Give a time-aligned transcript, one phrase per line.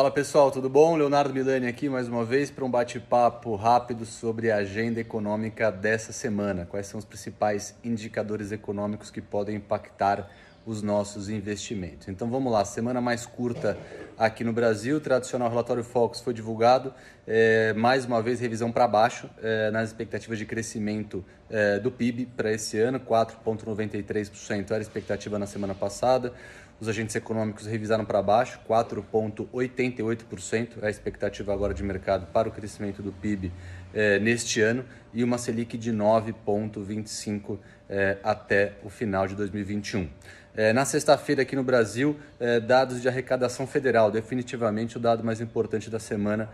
[0.00, 0.96] Fala pessoal, tudo bom?
[0.96, 6.10] Leonardo Milani aqui mais uma vez para um bate-papo rápido sobre a agenda econômica dessa
[6.10, 6.64] semana.
[6.64, 10.30] Quais são os principais indicadores econômicos que podem impactar
[10.64, 12.08] os nossos investimentos?
[12.08, 13.76] Então vamos lá, semana mais curta
[14.20, 16.92] aqui no Brasil, o tradicional relatório Focus foi divulgado,
[17.26, 22.26] é, mais uma vez revisão para baixo é, nas expectativas de crescimento é, do PIB
[22.36, 26.34] para esse ano, 4,93% era a expectativa na semana passada.
[26.78, 32.52] Os agentes econômicos revisaram para baixo, 4,88% é a expectativa agora de mercado para o
[32.52, 33.52] crescimento do PIB
[33.92, 37.58] eh, neste ano e uma Selic de 9,25%
[37.88, 40.08] eh, até o final de 2021.
[40.56, 42.18] Eh, na sexta-feira, aqui no Brasil,
[42.66, 46.48] dados de arrecadação federal, definitivamente o dado mais importante da semana,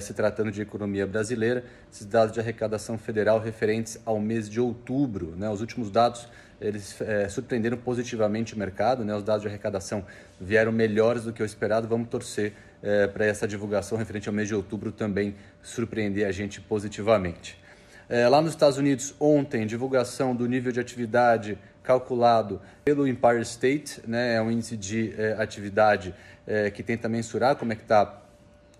[0.00, 1.64] se tratando de economia brasileira.
[1.90, 6.28] Esses dados de arrecadação federal referentes ao mês de outubro, né, os últimos dados
[6.62, 9.14] eles é, surpreenderam positivamente o mercado, né?
[9.14, 10.04] os dados de arrecadação
[10.40, 11.88] vieram melhores do que o esperado.
[11.88, 16.60] Vamos torcer é, para essa divulgação referente ao mês de outubro também surpreender a gente
[16.60, 17.60] positivamente.
[18.08, 24.00] É, lá nos Estados Unidos, ontem, divulgação do nível de atividade calculado pelo Empire State,
[24.06, 24.34] né?
[24.34, 26.14] é um índice de é, atividade
[26.46, 28.20] é, que tenta mensurar como é que está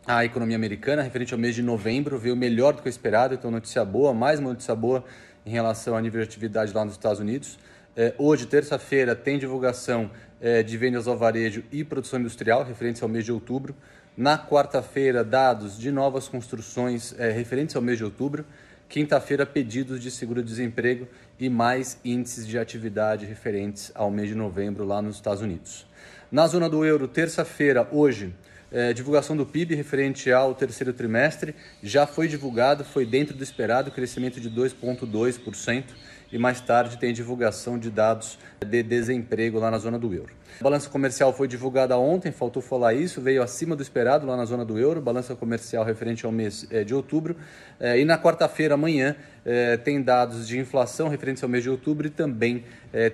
[0.06, 3.50] a economia americana, referente ao mês de novembro, veio melhor do que o esperado, então
[3.50, 5.04] notícia boa, mais uma notícia boa
[5.46, 7.58] em relação ao nível de atividade lá nos Estados Unidos.
[7.96, 13.08] É, hoje, terça-feira, tem divulgação é, de vendas ao varejo e produção industrial, referentes ao
[13.08, 13.76] mês de outubro.
[14.16, 18.44] Na quarta-feira, dados de novas construções é, referentes ao mês de outubro.
[18.92, 21.08] Quinta-feira, pedidos de seguro-desemprego
[21.40, 25.86] e mais índices de atividade referentes ao mês de novembro lá nos Estados Unidos.
[26.30, 28.34] Na zona do euro, terça-feira, hoje,
[28.70, 33.90] é, divulgação do PIB referente ao terceiro trimestre já foi divulgado, foi dentro do esperado,
[33.90, 35.84] crescimento de 2,2%
[36.32, 40.32] e mais tarde tem divulgação de dados de desemprego lá na zona do euro.
[40.60, 44.44] A balança comercial foi divulgada ontem, faltou falar isso, veio acima do esperado lá na
[44.44, 47.36] zona do euro, balança comercial referente ao mês é, de outubro.
[47.78, 52.06] É, e na quarta-feira, amanhã, é, tem dados de inflação referentes ao mês de outubro
[52.06, 52.64] e também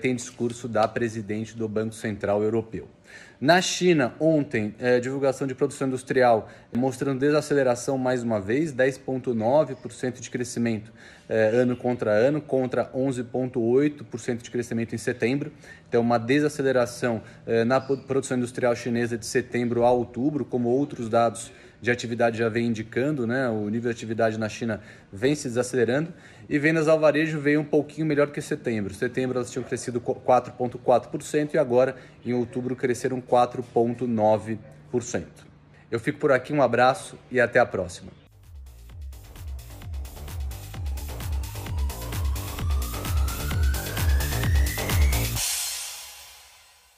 [0.00, 2.88] tem discurso da presidente do Banco Central Europeu.
[3.40, 10.28] Na China, ontem, é, divulgação de produção industrial mostrando desaceleração mais uma vez, 10,9% de
[10.28, 10.92] crescimento
[11.28, 15.52] é, ano contra ano, contra 11,8% de crescimento em setembro.
[15.88, 21.52] Então, uma desaceleração é, na produção industrial chinesa de setembro a outubro, como outros dados
[21.80, 23.48] de atividade já vem indicando, né?
[23.48, 24.80] O nível de atividade na China
[25.12, 26.12] vem se desacelerando
[26.48, 28.94] e vendas ao varejo veio um pouquinho melhor que setembro.
[28.94, 35.24] Setembro elas tinham crescido 4,4% e agora em outubro cresceram 4,9%.
[35.90, 38.10] Eu fico por aqui, um abraço e até a próxima.